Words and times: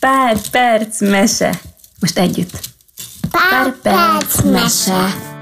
Pár 0.00 0.36
perc 0.50 1.00
mese. 1.00 1.60
Most 2.00 2.18
együtt. 2.18 2.60
Pár 3.30 3.74
perc 3.82 4.42
mese. 4.42 4.92
Pár 4.92 5.39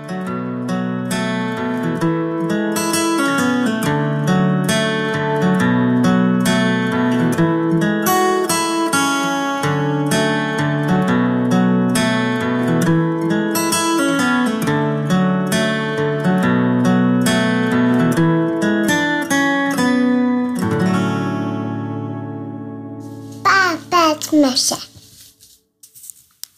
perc 24.59 24.71
mese. 24.71 24.79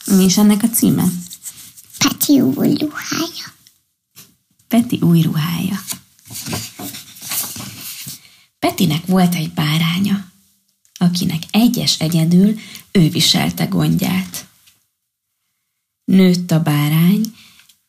Mi 0.06 0.24
is 0.24 0.36
ennek 0.36 0.62
a 0.62 0.68
címe? 0.68 1.04
Peti 1.98 2.40
új 2.40 2.74
ruhája. 2.74 3.46
Peti 4.68 4.98
új 5.00 5.20
ruhája. 5.20 5.80
Petinek 8.58 9.06
volt 9.06 9.34
egy 9.34 9.52
báránya, 9.52 10.30
akinek 10.98 11.42
egyes 11.50 11.98
egyedül 11.98 12.58
ő 12.92 13.08
viselte 13.08 13.64
gondját. 13.64 14.46
Nőtt 16.04 16.50
a 16.50 16.60
bárány, 16.60 17.34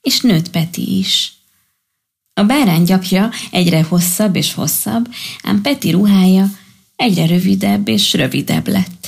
és 0.02 0.20
nőtt 0.20 0.50
Peti 0.50 0.98
is. 0.98 1.34
A 2.34 2.44
bárány 2.44 2.84
gyapja 2.84 3.32
egyre 3.52 3.84
hosszabb 3.84 4.36
és 4.36 4.54
hosszabb, 4.54 5.14
ám 5.44 5.62
Peti 5.62 5.91
ruhája 5.91 6.60
egyre 6.96 7.26
rövidebb 7.26 7.88
és 7.88 8.14
rövidebb 8.14 8.68
lett. 8.68 9.01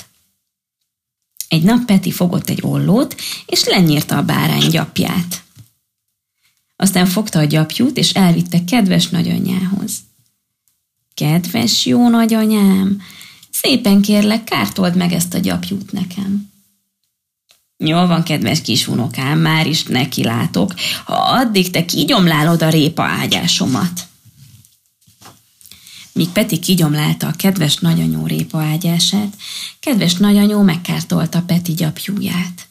Egy 1.53 1.63
nap 1.63 1.85
Peti 1.85 2.11
fogott 2.11 2.49
egy 2.49 2.59
ollót, 2.61 3.15
és 3.45 3.63
lenyírta 3.63 4.17
a 4.17 4.23
bárány 4.23 4.69
gyapját. 4.69 5.43
Aztán 6.75 7.05
fogta 7.05 7.39
a 7.39 7.43
gyapjút, 7.43 7.97
és 7.97 8.13
elvitte 8.13 8.63
kedves 8.63 9.09
nagyanyjához. 9.09 9.91
Kedves 11.13 11.85
jó 11.85 12.09
nagyanyám, 12.09 13.01
szépen 13.51 14.01
kérlek, 14.01 14.43
kártold 14.43 14.95
meg 14.95 15.11
ezt 15.11 15.33
a 15.33 15.37
gyapjút 15.37 15.91
nekem. 15.91 16.51
Jól 17.77 18.07
van, 18.07 18.23
kedves 18.23 18.61
kis 18.61 18.87
unokám, 18.87 19.39
már 19.39 19.67
is 19.67 19.83
neki 19.83 20.23
látok, 20.23 20.73
ha 21.05 21.15
addig 21.15 21.69
te 21.69 21.85
kigyomlálod 21.85 22.61
a 22.61 22.69
répa 22.69 23.03
ágyásomat. 23.03 24.07
Míg 26.13 26.29
Peti 26.29 26.59
kigyomlálta 26.59 27.27
a 27.27 27.31
kedves 27.31 27.77
nagyanyó 27.77 28.25
répa 28.25 28.61
ágyását, 28.61 29.37
kedves 29.79 30.13
nagyanyó 30.13 30.61
megkártolta 30.61 31.41
Peti 31.41 31.73
gyapjúját. 31.73 32.67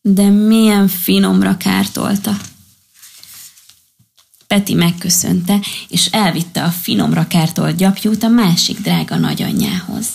De 0.00 0.28
milyen 0.28 0.88
finomra 0.88 1.56
kártolta. 1.56 2.36
Peti 4.46 4.74
megköszönte, 4.74 5.60
és 5.88 6.06
elvitte 6.06 6.62
a 6.64 6.68
finomra 6.68 7.26
kártolt 7.26 7.76
gyapjút 7.76 8.22
a 8.22 8.28
másik 8.28 8.80
drága 8.80 9.16
nagyanyjához. 9.16 10.06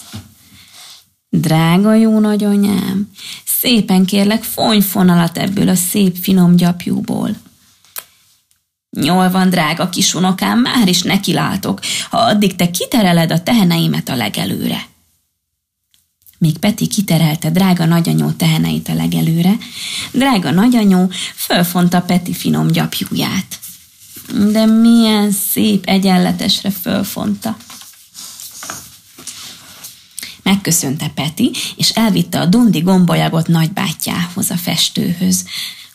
Drága 1.30 1.94
jó 1.94 2.20
nagyanyám, 2.20 3.10
szépen 3.46 4.06
kérlek, 4.06 4.44
fonj 4.44 4.82
fonalat 4.82 5.38
ebből 5.38 5.70
a 5.70 5.76
szép 5.76 6.18
finom 6.22 6.56
gyapjúból. 6.56 7.36
Jól 9.02 9.32
van, 9.32 9.50
drága 9.50 9.90
kis 9.90 10.14
unokám, 10.14 10.60
már 10.60 10.88
is 10.88 11.02
nekilátok, 11.02 11.80
ha 12.10 12.18
addig 12.18 12.56
te 12.56 12.72
kitereled 12.72 13.32
a 13.32 13.44
teheneimet 13.44 14.10
a 14.10 14.16
legelőre. 14.16 14.86
Míg 16.38 16.58
Peti 16.58 16.88
kiterelte 16.88 17.50
drága 17.50 17.86
nagyanyó 17.86 18.32
teheneit 18.32 18.90
a 18.90 18.94
legelőre, 18.94 19.58
drága 20.12 20.52
nagyanyó 20.52 21.10
fölfonta 21.36 22.02
Peti 22.02 22.34
finom 22.34 22.68
gyapjúját. 22.68 23.60
De 24.52 24.66
milyen 24.66 25.32
szép 25.32 25.86
egyenletesre 25.86 26.72
fölfonta. 26.72 27.58
Megköszönte 30.44 31.08
Peti, 31.08 31.52
és 31.76 31.90
elvitte 31.90 32.40
a 32.40 32.46
dundi 32.46 32.80
gombolyagot 32.80 33.48
nagybátyjához 33.48 34.50
a 34.50 34.58
festőhöz, 34.58 35.46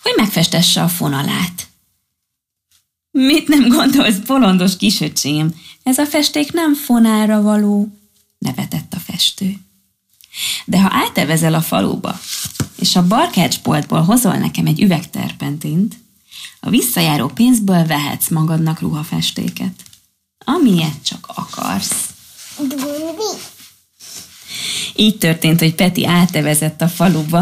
hogy 0.03 0.13
megfestesse 0.17 0.83
a 0.83 0.89
fonalát. 0.89 1.68
Mit 3.27 3.49
nem 3.49 3.69
gondolsz, 3.69 4.17
bolondos 4.17 4.77
kisöcsém? 4.77 5.55
Ez 5.83 5.99
a 5.99 6.07
festék 6.07 6.53
nem 6.53 6.75
fonára 6.75 7.43
való, 7.43 7.89
nevetett 8.39 8.95
a 8.95 8.99
festő. 8.99 9.55
De 10.65 10.81
ha 10.81 10.89
átevezel 10.93 11.55
a 11.55 11.61
faluba, 11.61 12.21
és 12.79 12.97
a 12.97 13.07
barkácsboltból 13.07 14.03
hozol 14.03 14.35
nekem 14.35 14.67
egy 14.67 14.83
üveg 14.83 15.11
terpentint, 15.11 15.99
a 16.61 16.71
visszajáró 16.71 17.29
pénzből 17.29 17.87
vehetsz 17.87 18.29
magadnak 18.29 18.81
ruhafestéket. 18.81 19.83
Amilyet 20.45 21.03
csak 21.05 21.29
akarsz. 21.35 22.09
Dundi. 22.59 23.58
Így 25.01 25.19
történt, 25.19 25.59
hogy 25.59 25.75
Peti 25.75 26.07
átevezett 26.07 26.81
a 26.81 26.89
faluba, 26.89 27.39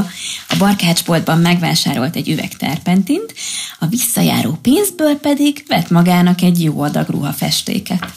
a 0.49 0.56
barkácsboltban 0.59 1.39
megvásárolt 1.39 2.17
egy 2.17 2.28
üveg 2.28 2.56
terpentint, 2.56 3.34
a 3.78 3.87
visszajáró 3.87 4.59
pénzből 4.62 5.17
pedig 5.17 5.65
vett 5.69 5.91
magának 5.91 6.43
egy 6.43 6.62
jó 6.62 6.81
adag 6.81 7.09
ruhafestéket. 7.09 8.12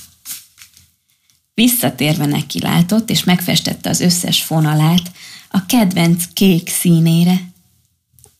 Visszatérve 1.53 2.25
neki 2.25 2.59
látott, 2.59 3.09
és 3.09 3.23
megfestette 3.23 3.89
az 3.89 4.00
összes 4.00 4.41
fonalát 4.41 5.11
a 5.50 5.66
kedvenc 5.66 6.23
kék 6.33 6.69
színére. 6.69 7.51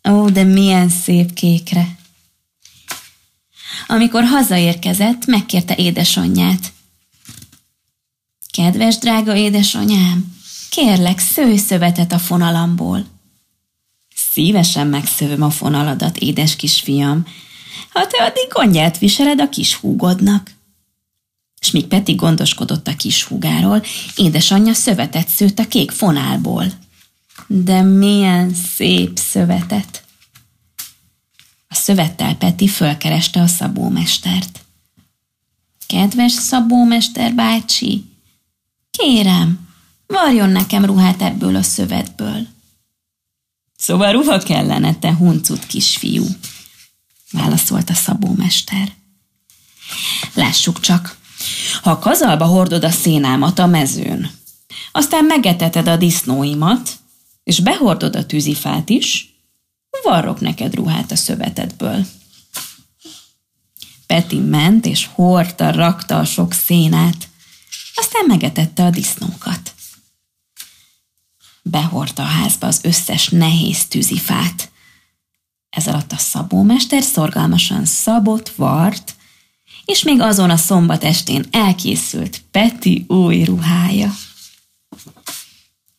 Ó, 0.10 0.30
de 0.30 0.44
milyen 0.44 0.90
szép 0.90 1.34
kékre! 1.34 1.98
Amikor 3.88 4.24
hazaérkezett, 4.24 5.26
megkérte 5.26 5.76
édesanyját. 5.76 6.74
Kedves 8.52 8.98
drága 8.98 9.36
édesanyám, 9.36 10.38
kérlek, 10.70 11.20
szőj 11.20 11.58
szövetet 11.58 12.12
a 12.12 12.20
fonalamból. 12.20 13.06
Szívesen 14.16 14.88
megszövöm 14.88 15.42
a 15.42 15.50
fonaladat, 15.50 16.18
édes 16.18 16.56
kisfiam, 16.56 17.26
ha 17.90 18.08
te 18.08 18.24
addig 18.24 18.48
gondját 18.50 18.98
viseled 18.98 19.42
a 19.42 19.50
kis 19.50 19.76
húgodnak. 19.76 20.52
S 21.62 21.72
míg 21.72 21.88
Peti 21.88 22.14
gondoskodott 22.14 22.88
a 22.88 22.96
kis 22.96 23.24
húgáról, 23.24 23.84
édesanyja 24.16 24.74
szövetet 24.74 25.28
szőtt 25.28 25.60
a 25.60 25.68
kék 25.68 25.92
fonálból. 25.92 26.66
De 27.48 27.82
milyen 27.82 28.54
szép 28.54 29.18
szövetet! 29.18 30.04
A 31.68 31.76
szövettel 31.76 32.36
Peti 32.36 32.68
fölkereste 32.68 33.42
a 33.42 33.48
szabómestert. 33.48 34.60
Kedves 35.88 36.32
szabómester 36.32 37.34
bácsi, 37.34 38.04
kérem, 38.92 39.69
varjon 40.14 40.50
nekem 40.50 40.86
ruhát 40.86 41.22
ebből 41.22 41.56
a 41.56 41.62
szövetből. 41.62 42.48
Szóval 43.78 44.12
ruha 44.12 44.38
kellene, 44.38 44.96
te 44.96 45.16
huncut 45.16 45.66
kisfiú, 45.66 46.26
válaszolt 47.32 47.90
a 47.90 47.94
szabómester. 47.94 48.92
Lássuk 50.34 50.80
csak, 50.80 51.18
ha 51.82 52.00
kazalba 52.00 52.46
hordod 52.46 52.84
a 52.84 52.92
szénámat 52.92 53.60
a 53.60 53.66
mezőn, 53.66 54.32
aztán 54.92 55.26
megeteted 55.26 55.88
a 55.88 55.98
disznóimat, 55.98 56.92
és 57.44 57.60
behordod 57.60 58.16
a 58.16 58.26
tűzifát 58.26 58.90
is, 58.90 59.34
varrok 60.04 60.40
neked 60.40 60.76
ruhát 60.76 61.12
a 61.12 61.16
szövetedből. 61.16 62.06
Peti 64.08 64.40
ment, 64.40 64.86
és 64.86 65.10
hordta, 65.14 65.72
rakta 65.72 66.20
a 66.20 66.26
sok 66.26 66.54
szénát, 66.54 67.28
aztán 67.96 68.26
megetette 68.28 68.84
a 68.84 68.90
disznókat. 68.90 69.74
Behordta 71.70 72.22
a 72.22 72.26
házba 72.26 72.68
az 72.68 72.80
összes 72.84 73.30
nehéz 73.30 73.86
tűzifát. 73.86 74.72
Ez 75.70 75.88
alatt 75.88 76.12
a 76.12 76.18
szabómester 76.18 77.04
szorgalmasan 77.04 77.86
szabott, 77.86 78.50
vart, 78.50 79.16
és 79.86 80.04
még 80.04 80.22
azon 80.22 80.50
a 80.50 80.58
szombat 80.58 81.04
estén 81.04 81.46
elkészült 81.52 82.42
Peti 82.52 83.06
új 83.08 83.44
ruhája. 83.44 84.14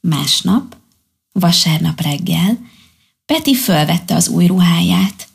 Másnap, 0.01 0.77
vasárnap 1.33 2.01
reggel, 2.01 2.59
Peti 3.27 3.55
fölvette 3.55 4.15
az 4.15 4.29
új 4.29 4.47
ruháját, 4.47 5.29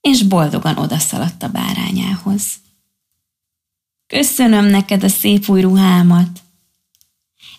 és 0.00 0.22
boldogan 0.22 0.76
odaszaladt 0.76 1.42
a 1.42 1.48
bárányához. 1.48 2.42
Köszönöm 4.06 4.64
neked 4.64 5.04
a 5.04 5.08
szép 5.08 5.48
új 5.48 5.60
ruhámat. 5.60 6.42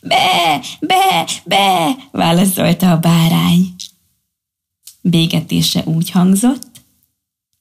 Be, 0.02 0.62
be, 0.80 1.28
be, 1.46 1.96
válaszolta 2.12 2.92
a 2.92 2.98
bárány. 2.98 3.76
Bégetése 5.02 5.84
úgy 5.86 6.12
hangzott, 6.12 6.82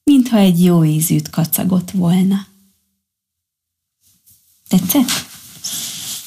mintha 0.05 0.39
egy 0.39 0.65
jó 0.65 0.85
ízűt 0.85 1.31
kacagott 1.31 1.91
volna. 1.91 2.47
Tetszett? 4.69 5.11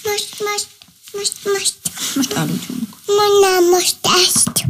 Most, 0.03 0.35
most, 0.39 0.67
most, 1.13 1.33
most. 1.43 1.77
Most 2.15 2.33
aludjunk. 2.33 2.97
Mondnám 3.05 3.69
most 3.69 3.97
ezt. 4.03 4.62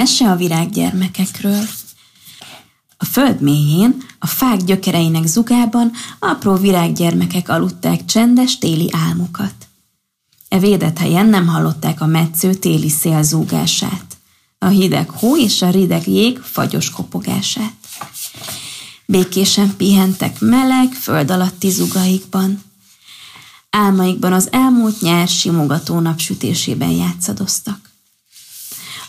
Mese 0.00 0.30
a 0.30 0.36
virággyermekekről. 0.36 1.64
A 2.96 3.04
föld 3.04 3.40
mélyén, 3.40 4.02
a 4.18 4.26
fák 4.26 4.64
gyökereinek 4.64 5.26
zugában 5.26 5.92
apró 6.18 6.54
virággyermekek 6.54 7.48
aludták 7.48 8.04
csendes 8.04 8.58
téli 8.58 8.88
álmukat. 8.92 9.54
E 10.48 10.58
védett 10.58 10.98
helyen 10.98 11.26
nem 11.26 11.46
hallották 11.46 12.00
a 12.00 12.06
metsző 12.06 12.54
téli 12.54 12.88
szél 12.88 13.22
zúgását, 13.22 14.16
a 14.58 14.66
hideg 14.66 15.10
hó 15.10 15.36
és 15.36 15.62
a 15.62 15.70
rideg 15.70 16.08
jég 16.08 16.38
fagyos 16.38 16.90
kopogását. 16.90 17.74
Békésen 19.06 19.76
pihentek 19.76 20.40
meleg, 20.40 20.92
föld 20.92 21.30
alatti 21.30 21.70
zugaikban. 21.70 22.62
Álmaikban 23.70 24.32
az 24.32 24.48
elmúlt 24.52 25.00
nyár 25.00 25.28
simogató 25.28 25.98
napsütésében 25.98 26.90
játszadoztak. 26.90 27.89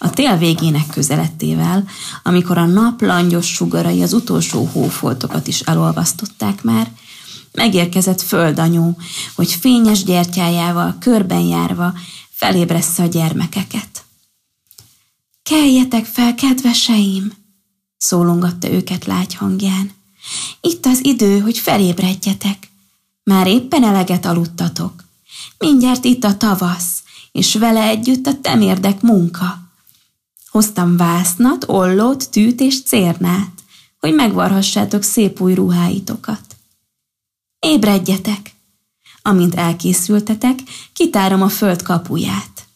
A 0.03 0.09
tél 0.09 0.37
végének 0.37 0.87
közelettével, 0.87 1.87
amikor 2.23 2.57
a 2.57 2.65
nap 2.65 3.01
langyos 3.01 3.47
sugarai 3.47 4.01
az 4.01 4.13
utolsó 4.13 4.69
hófoltokat 4.71 5.47
is 5.47 5.59
elolvasztották 5.59 6.63
már, 6.63 6.91
megérkezett 7.51 8.21
földanyó, 8.21 8.97
hogy 9.35 9.51
fényes 9.51 10.03
gyertyájával 10.03 10.95
körben 10.99 11.39
járva 11.39 11.93
felébressze 12.29 13.03
a 13.03 13.05
gyermekeket. 13.05 14.03
Keljetek 15.43 16.05
fel, 16.05 16.35
kedveseim! 16.35 17.31
szólongatta 17.97 18.71
őket 18.71 19.05
lágy 19.05 19.35
hangján. 19.35 19.91
Itt 20.61 20.85
az 20.85 21.05
idő, 21.05 21.39
hogy 21.39 21.57
felébredjetek. 21.57 22.69
Már 23.23 23.47
éppen 23.47 23.83
eleget 23.83 24.25
aludtatok. 24.25 25.03
Mindjárt 25.57 26.05
itt 26.05 26.23
a 26.23 26.37
tavasz, 26.37 27.03
és 27.31 27.55
vele 27.55 27.83
együtt 27.83 28.27
a 28.27 28.39
temérdek 28.41 29.01
munka. 29.01 29.70
Hoztam 30.51 30.97
vásznat, 30.97 31.63
ollót, 31.67 32.29
tűt 32.29 32.59
és 32.59 32.83
cérnát, 32.83 33.51
hogy 33.99 34.13
megvarhassátok 34.13 35.03
szép 35.03 35.41
új 35.41 35.53
ruháitokat. 35.53 36.41
Ébredjetek! 37.59 38.53
Amint 39.21 39.55
elkészültetek, 39.55 40.59
kitárom 40.93 41.41
a 41.41 41.49
föld 41.49 41.81
kapuját. 41.81 42.67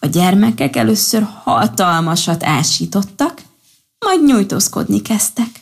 A 0.00 0.06
gyermekek 0.06 0.76
először 0.76 1.28
hatalmasat 1.42 2.44
ásítottak, 2.44 3.42
majd 3.98 4.24
nyújtózkodni 4.24 5.02
kezdtek. 5.02 5.60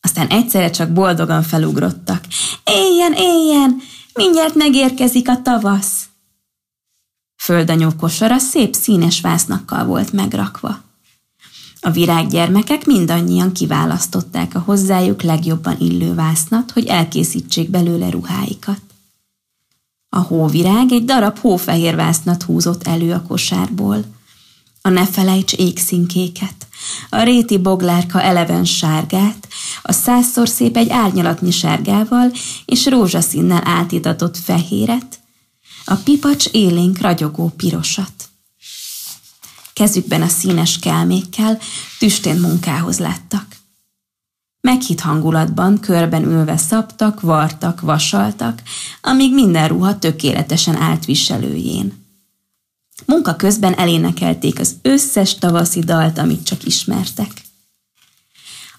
Aztán 0.00 0.26
egyszerre 0.26 0.70
csak 0.70 0.92
boldogan 0.92 1.42
felugrottak. 1.42 2.24
Éljen, 2.64 3.12
éljen! 3.12 3.82
Mindjárt 4.14 4.54
megérkezik 4.54 5.28
a 5.28 5.42
tavasz! 5.42 6.03
Földanyó 7.44 7.90
kosara 7.98 8.38
szép 8.38 8.74
színes 8.74 9.20
vásznakkal 9.20 9.84
volt 9.84 10.12
megrakva. 10.12 10.80
A 11.80 11.90
virággyermekek 11.90 12.86
mindannyian 12.86 13.52
kiválasztották 13.52 14.54
a 14.54 14.58
hozzájuk 14.58 15.22
legjobban 15.22 15.76
illő 15.78 16.14
vásznat, 16.14 16.70
hogy 16.70 16.86
elkészítsék 16.86 17.70
belőle 17.70 18.10
ruháikat. 18.10 18.80
A 20.08 20.18
hóvirág 20.18 20.92
egy 20.92 21.04
darab 21.04 21.38
hófehér 21.38 21.96
vásznat 21.96 22.42
húzott 22.42 22.86
elő 22.86 23.12
a 23.12 23.22
kosárból. 23.22 24.04
A 24.82 24.88
ne 24.88 25.06
felejts 25.06 25.52
égszínkéket, 25.52 26.66
a 27.10 27.22
réti 27.22 27.58
boglárka 27.58 28.22
eleven 28.22 28.64
sárgát, 28.64 29.48
a 29.82 29.92
százszor 29.92 30.48
szép 30.48 30.76
egy 30.76 30.90
árnyalatnyi 30.90 31.50
sárgával 31.50 32.32
és 32.64 32.86
rózsaszínnel 32.86 33.62
átitatott 33.64 34.36
fehéret, 34.36 35.22
a 35.84 35.94
pipacs 35.94 36.46
élénk 36.46 36.98
ragyogó 36.98 37.52
pirosat. 37.56 38.12
Kezükben 39.72 40.22
a 40.22 40.28
színes 40.28 40.78
kelmékkel 40.78 41.58
tüstén 41.98 42.36
munkához 42.40 42.98
láttak. 42.98 43.46
Meghitt 44.60 45.00
hangulatban 45.00 45.80
körben 45.80 46.24
ülve 46.24 46.56
szaptak, 46.56 47.20
vartak, 47.20 47.80
vasaltak, 47.80 48.62
amíg 49.00 49.34
minden 49.34 49.68
ruha 49.68 49.98
tökéletesen 49.98 50.76
állt 50.76 51.04
viselőjén. 51.04 52.02
Munka 53.06 53.36
közben 53.36 53.74
elénekelték 53.74 54.60
az 54.60 54.76
összes 54.82 55.34
tavaszi 55.34 55.80
dalt, 55.80 56.18
amit 56.18 56.44
csak 56.44 56.64
ismertek. 56.64 57.43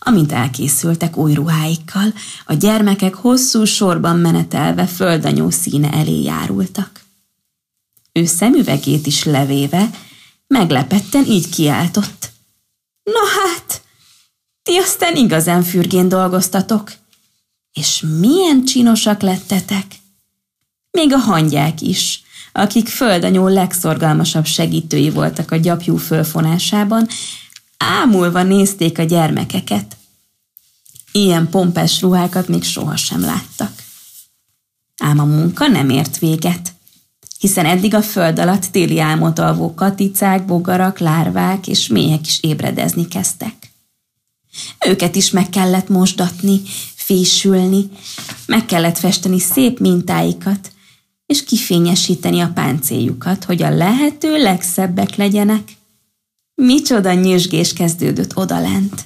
Amint 0.07 0.31
elkészültek 0.31 1.17
új 1.17 1.33
ruháikkal, 1.33 2.13
a 2.45 2.53
gyermekek 2.53 3.13
hosszú 3.13 3.63
sorban 3.63 4.17
menetelve 4.17 4.85
földanyó 4.85 5.49
színe 5.49 5.91
elé 5.91 6.21
járultak. 6.21 7.03
Ő 8.11 8.25
szemüvegét 8.25 9.07
is 9.07 9.23
levéve, 9.23 9.89
meglepetten 10.47 11.25
így 11.25 11.49
kiáltott. 11.49 12.31
Na 13.03 13.19
hát, 13.39 13.81
ti 14.63 14.77
aztán 14.77 15.15
igazán 15.15 15.63
fürgén 15.63 16.09
dolgoztatok, 16.09 16.91
és 17.73 18.03
milyen 18.19 18.65
csinosak 18.65 19.21
lettetek. 19.21 19.85
Még 20.91 21.13
a 21.13 21.17
hangyák 21.17 21.81
is, 21.81 22.23
akik 22.51 22.87
földanyó 22.87 23.47
legszorgalmasabb 23.47 24.45
segítői 24.45 25.09
voltak 25.09 25.51
a 25.51 25.55
gyapjú 25.55 25.97
fölfonásában, 25.97 27.07
ámulva 27.77 28.43
nézték 28.43 28.99
a 28.99 29.03
gyermekeket. 29.03 29.97
Ilyen 31.11 31.49
pompás 31.49 32.01
ruhákat 32.01 32.47
még 32.47 32.63
sohasem 32.63 33.21
láttak. 33.21 33.71
Ám 34.97 35.19
a 35.19 35.25
munka 35.25 35.67
nem 35.67 35.89
ért 35.89 36.17
véget, 36.17 36.73
hiszen 37.39 37.65
eddig 37.65 37.93
a 37.93 38.01
föld 38.01 38.39
alatt 38.39 38.65
téli 38.65 38.99
álmot 38.99 39.39
alvó 39.39 39.73
katicák, 39.73 40.45
bogarak, 40.45 40.99
lárvák 40.99 41.67
és 41.67 41.87
méhek 41.87 42.27
is 42.27 42.39
ébredezni 42.41 43.07
kezdtek. 43.07 43.73
Őket 44.87 45.15
is 45.15 45.29
meg 45.29 45.49
kellett 45.49 45.89
mosdatni, 45.89 46.61
fésülni, 46.95 47.89
meg 48.45 48.65
kellett 48.65 48.97
festeni 48.97 49.39
szép 49.39 49.79
mintáikat, 49.79 50.71
és 51.25 51.43
kifényesíteni 51.43 52.39
a 52.39 52.51
páncéljukat, 52.53 53.43
hogy 53.43 53.61
a 53.61 53.69
lehető 53.69 54.41
legszebbek 54.41 55.15
legyenek. 55.15 55.71
Micsoda 56.55 57.13
nyüzsgés 57.13 57.73
kezdődött 57.73 58.37
odalent. 58.37 59.05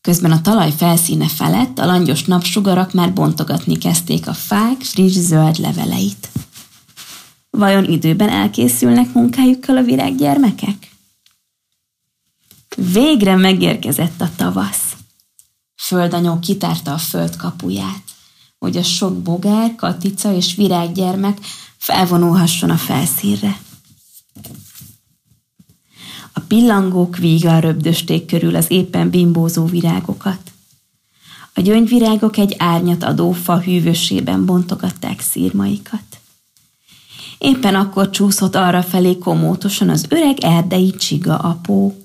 Közben 0.00 0.30
a 0.32 0.40
talaj 0.40 0.72
felszíne 0.72 1.28
felett 1.28 1.78
a 1.78 1.86
langyos 1.86 2.24
napsugarak 2.24 2.92
már 2.92 3.12
bontogatni 3.12 3.78
kezdték 3.78 4.28
a 4.28 4.34
fák 4.34 4.80
friss 4.80 5.12
zöld 5.12 5.58
leveleit. 5.58 6.28
Vajon 7.50 7.84
időben 7.84 8.28
elkészülnek 8.28 9.12
munkájukkal 9.12 9.76
a 9.76 9.82
virággyermekek? 9.82 10.90
Végre 12.76 13.36
megérkezett 13.36 14.20
a 14.20 14.30
tavasz. 14.36 14.96
Földanyó 15.76 16.38
kitárta 16.38 16.92
a 16.92 16.98
föld 16.98 17.36
kapuját, 17.36 18.02
hogy 18.58 18.76
a 18.76 18.82
sok 18.82 19.22
bogár, 19.22 19.74
katica 19.74 20.32
és 20.32 20.54
virággyermek 20.54 21.38
felvonulhasson 21.76 22.70
a 22.70 22.76
felszínre. 22.76 23.60
Pillangók 26.54 27.16
vígan 27.16 27.60
röbdösték 27.60 28.26
körül 28.26 28.56
az 28.56 28.70
éppen 28.70 29.10
bimbózó 29.10 29.64
virágokat. 29.64 30.52
A 31.54 31.60
gyöngyvirágok 31.60 32.36
egy 32.36 32.54
árnyat 32.58 33.02
adó 33.02 33.32
fa 33.32 33.60
hűvösében 33.60 34.46
bontogatták 34.46 35.20
szírmaikat. 35.20 36.20
Éppen 37.38 37.74
akkor 37.74 38.10
csúszott 38.10 38.54
arra 38.54 38.82
felé 38.82 39.18
komótosan 39.18 39.88
az 39.88 40.06
öreg 40.08 40.38
erdei 40.40 40.90
csiga 40.90 41.38
apó. 41.38 42.04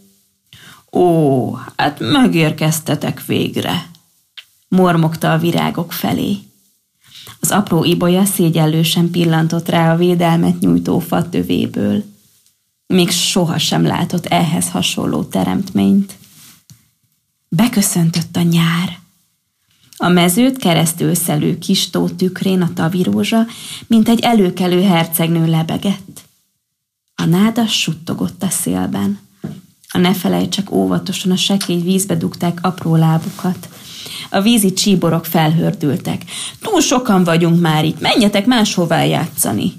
Ó, 0.92 1.54
hát 1.76 2.00
megérkeztetek 2.00 3.26
végre, 3.26 3.90
mormogta 4.68 5.34
a 5.34 5.38
virágok 5.38 5.94
felé. 5.94 6.38
Az 7.40 7.52
apró 7.52 7.84
ibolya 7.84 8.26
szégyellősen 8.26 9.12
pillantott 9.12 9.70
rá 9.70 9.94
a 9.94 9.98
védelmet 9.98 10.60
nyújtó 10.60 11.00
fa 11.00 11.30
tövéből. 11.30 12.04
Még 12.94 13.12
sohasem 13.12 13.84
látott 13.84 14.26
ehhez 14.26 14.70
hasonló 14.70 15.24
teremtményt. 15.24 16.18
Beköszöntött 17.50 18.36
a 18.36 18.42
nyár. 18.42 19.00
A 19.98 20.08
mezőt 20.08 20.58
keresztül 20.58 21.16
szelő 21.16 21.58
kis 21.58 21.90
tó 21.90 22.10
tükrén 22.10 22.62
a 22.62 22.74
tavirózsa, 22.74 23.46
mint 23.88 24.10
egy 24.10 24.20
előkelő 24.20 24.84
hercegnő 24.84 25.50
lebegett. 25.50 26.22
A 27.16 27.26
nádas 27.26 27.82
suttogott 27.82 28.44
a 28.44 28.50
szélben. 28.50 29.20
A 29.90 29.98
ne 29.98 30.48
csak 30.50 30.72
óvatosan 30.72 31.32
a 31.32 31.36
sekély 31.36 31.82
vízbe 31.82 32.16
dugták 32.16 32.60
apró 32.62 32.96
lábukat. 32.96 33.70
A 34.30 34.42
vízi 34.42 34.74
csíborok 34.74 35.26
felhördültek. 35.26 36.24
Túl 36.62 36.82
sokan 36.82 37.24
vagyunk 37.24 37.62
már 37.62 37.86
itt, 37.86 38.00
menjetek 38.00 38.46
máshová 38.46 39.04
játszani. 39.04 39.74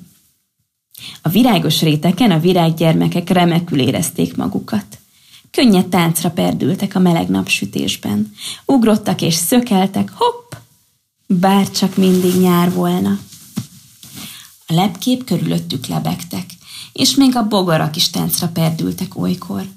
A 1.23 1.28
virágos 1.28 1.80
réteken 1.80 2.30
a 2.30 2.40
virággyermekek 2.40 3.28
remekül 3.28 3.80
érezték 3.80 4.37
magukat. 4.37 4.99
Könnyed 5.50 5.87
táncra 5.87 6.30
perdültek 6.30 6.95
a 6.95 6.99
meleg 6.99 7.28
napsütésben. 7.28 8.33
Ugrottak 8.64 9.23
és 9.23 9.35
szökeltek, 9.35 10.11
hopp! 10.14 10.52
Bár 11.26 11.71
csak 11.71 11.97
mindig 11.97 12.35
nyár 12.35 12.73
volna. 12.73 13.19
A 14.66 14.73
lepkép 14.73 15.25
körülöttük 15.25 15.87
lebegtek, 15.87 16.45
és 16.92 17.14
még 17.14 17.37
a 17.37 17.47
bogarak 17.49 17.97
is 17.97 18.11
táncra 18.11 18.49
perdültek 18.49 19.16
olykor. 19.16 19.69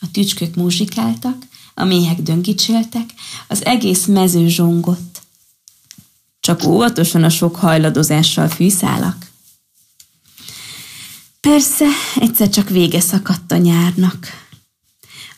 A 0.00 0.10
tücskök 0.12 0.54
muzsikáltak, 0.54 1.36
a 1.74 1.84
méhek 1.84 2.22
döngicséltek, 2.22 3.04
az 3.48 3.64
egész 3.64 4.06
mező 4.06 4.48
zsongott. 4.48 5.22
Csak 6.40 6.64
óvatosan 6.64 7.24
a 7.24 7.28
sok 7.28 7.56
hajladozással 7.56 8.48
fűszálak. 8.48 9.25
Persze, 11.56 11.86
egyszer 12.14 12.48
csak 12.48 12.68
vége 12.68 13.00
szakadt 13.00 13.52
a 13.52 13.56
nyárnak. 13.56 14.26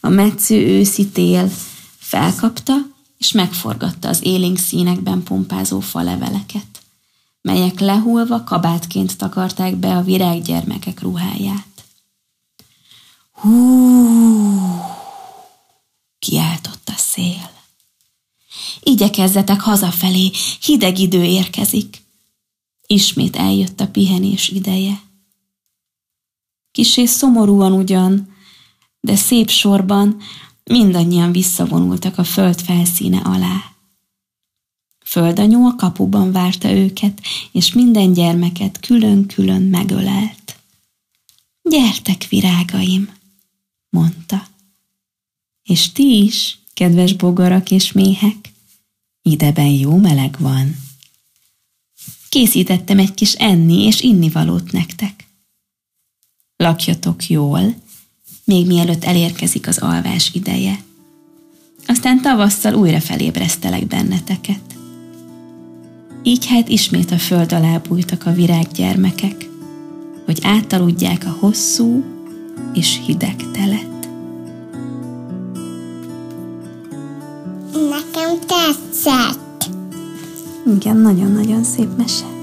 A 0.00 0.08
metsző 0.08 0.66
őszi 0.66 1.08
tél 1.08 1.50
felkapta, 1.98 2.74
és 3.18 3.32
megforgatta 3.32 4.08
az 4.08 4.24
élénk 4.24 4.58
színekben 4.58 5.22
pompázó 5.22 5.80
faleveleket, 5.80 6.82
melyek 7.40 7.80
lehulva 7.80 8.44
kabátként 8.44 9.16
takarták 9.16 9.76
be 9.76 9.96
a 9.96 10.02
virággyermekek 10.02 11.00
ruháját. 11.00 11.84
Hú! 13.32 13.50
kiáltott 16.18 16.88
a 16.88 16.96
szél. 16.96 17.50
Igyekezzetek 18.80 19.60
hazafelé, 19.60 20.30
hideg 20.62 20.98
idő 20.98 21.24
érkezik. 21.24 22.02
Ismét 22.86 23.36
eljött 23.36 23.80
a 23.80 23.88
pihenés 23.88 24.48
ideje. 24.48 25.06
Kisé 26.78 27.04
szomorúan 27.04 27.72
ugyan, 27.72 28.34
de 29.00 29.16
szép 29.16 29.50
sorban 29.50 30.16
mindannyian 30.64 31.32
visszavonultak 31.32 32.18
a 32.18 32.24
föld 32.24 32.60
felszíne 32.60 33.18
alá. 33.18 33.72
Földanyó 35.04 35.66
a 35.66 35.74
kapuban 35.74 36.32
várta 36.32 36.70
őket, 36.70 37.20
és 37.52 37.72
minden 37.72 38.12
gyermeket 38.12 38.80
külön-külön 38.80 39.62
megölelt. 39.62 40.58
Gyertek, 41.62 42.26
virágaim, 42.28 43.10
mondta. 43.90 44.46
És 45.62 45.92
ti 45.92 46.22
is, 46.22 46.58
kedves 46.74 47.12
bogarak 47.12 47.70
és 47.70 47.92
méhek, 47.92 48.52
ideben 49.22 49.70
jó 49.70 49.96
meleg 49.96 50.36
van. 50.38 50.76
Készítettem 52.28 52.98
egy 52.98 53.14
kis 53.14 53.32
enni 53.32 53.82
és 53.82 54.00
innivalót 54.00 54.72
nektek. 54.72 55.27
Lakjatok 56.60 57.26
jól, 57.26 57.74
még 58.44 58.66
mielőtt 58.66 59.04
elérkezik 59.04 59.66
az 59.66 59.78
alvás 59.78 60.30
ideje. 60.34 60.78
Aztán 61.86 62.22
tavasszal 62.22 62.74
újra 62.74 63.00
felébresztelek 63.00 63.86
benneteket. 63.86 64.60
Így 66.22 66.46
hát 66.46 66.68
ismét 66.68 67.10
a 67.10 67.18
föld 67.18 67.52
alá 67.52 67.78
bújtak 67.78 68.26
a 68.26 68.32
virággyermekek, 68.32 69.48
hogy 70.24 70.38
átaludják 70.42 71.24
a 71.24 71.36
hosszú 71.40 72.04
és 72.74 73.00
hideg 73.06 73.36
telet. 73.52 74.08
Nekem 77.72 78.38
tetszett. 78.46 79.70
Igen, 80.76 80.96
nagyon-nagyon 80.96 81.64
szép 81.64 81.96
mese. 81.96 82.37